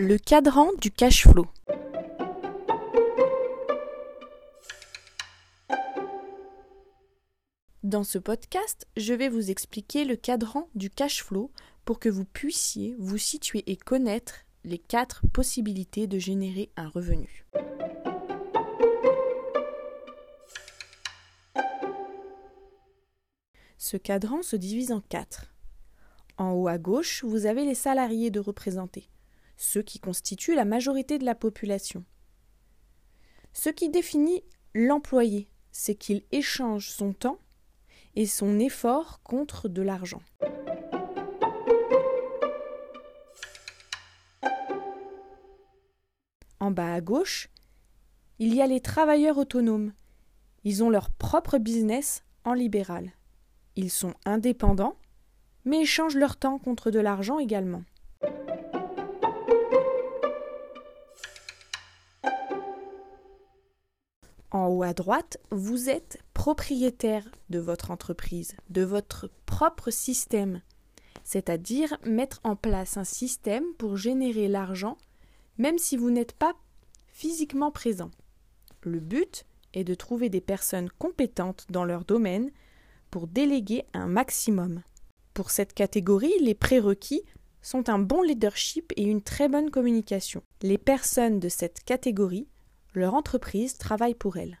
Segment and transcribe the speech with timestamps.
[0.00, 1.48] Le cadran du cash flow.
[7.82, 11.50] Dans ce podcast, je vais vous expliquer le cadran du cash flow
[11.84, 17.44] pour que vous puissiez vous situer et connaître les quatre possibilités de générer un revenu.
[23.78, 25.52] Ce cadran se divise en quatre.
[26.36, 29.08] En haut à gauche, vous avez les salariés de représenter,
[29.58, 32.04] ceux qui constituent la majorité de la population.
[33.52, 37.40] Ce qui définit l'employé, c'est qu'il échange son temps
[38.14, 40.22] et son effort contre de l'argent.
[46.60, 47.50] En bas à gauche,
[48.38, 49.92] il y a les travailleurs autonomes.
[50.62, 53.12] Ils ont leur propre business en libéral.
[53.74, 54.96] Ils sont indépendants,
[55.64, 57.82] mais échangent leur temps contre de l'argent également.
[64.50, 70.62] En haut à droite, vous êtes propriétaire de votre entreprise, de votre propre système,
[71.24, 74.96] c'est-à-dire mettre en place un système pour générer l'argent
[75.58, 76.54] même si vous n'êtes pas
[77.08, 78.10] physiquement présent.
[78.82, 82.50] Le but est de trouver des personnes compétentes dans leur domaine
[83.10, 84.82] pour déléguer un maximum.
[85.34, 87.22] Pour cette catégorie, les prérequis
[87.60, 90.42] sont un bon leadership et une très bonne communication.
[90.62, 92.46] Les personnes de cette catégorie,
[92.94, 94.58] leur entreprise travaille pour elles.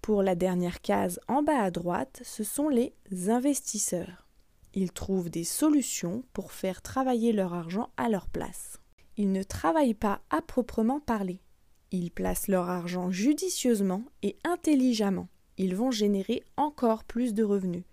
[0.00, 2.94] Pour la dernière case en bas à droite, ce sont les
[3.28, 4.26] investisseurs.
[4.72, 8.80] Ils trouvent des solutions pour faire travailler leur argent à leur place.
[9.18, 11.42] Ils ne travaillent pas à proprement parler.
[11.90, 15.28] Ils placent leur argent judicieusement et intelligemment.
[15.58, 17.84] Ils vont générer encore plus de revenus.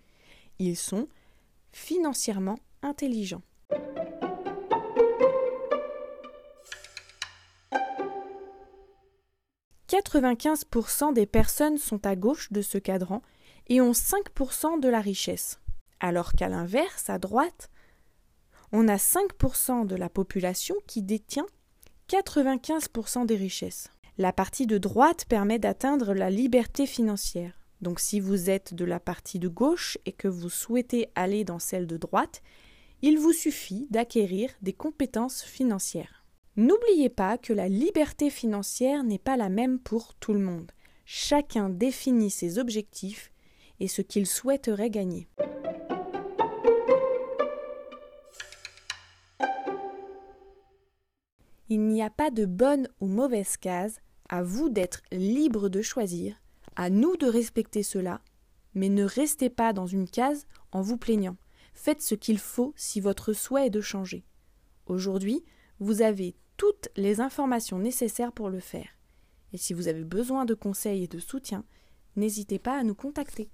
[0.58, 1.08] Ils sont
[1.72, 3.42] financièrement intelligents.
[10.02, 13.22] «95% des personnes sont à gauche de ce cadran
[13.68, 15.60] et ont 5% de la richesse
[16.00, 17.70] alors qu'à l'inverse, à droite,
[18.72, 21.46] on a 5% de la population qui détient
[22.08, 23.90] 95% des richesses.
[24.18, 27.52] La partie de droite permet d'atteindre la liberté financière.
[27.82, 31.58] Donc si vous êtes de la partie de gauche et que vous souhaitez aller dans
[31.58, 32.42] celle de droite,
[33.02, 36.24] il vous suffit d'acquérir des compétences financières.
[36.58, 40.72] N'oubliez pas que la liberté financière n'est pas la même pour tout le monde.
[41.04, 43.30] Chacun définit ses objectifs
[43.78, 45.28] et ce qu'il souhaiterait gagner.
[51.68, 54.00] Il n'y a pas de bonne ou mauvaise case,
[54.30, 56.40] à vous d'être libre de choisir,
[56.74, 58.22] à nous de respecter cela,
[58.74, 61.36] mais ne restez pas dans une case en vous plaignant.
[61.74, 64.24] Faites ce qu'il faut si votre souhait est de changer.
[64.86, 65.44] Aujourd'hui,
[65.80, 68.88] vous avez toutes les informations nécessaires pour le faire.
[69.52, 71.64] Et si vous avez besoin de conseils et de soutien,
[72.16, 73.50] n'hésitez pas à nous contacter.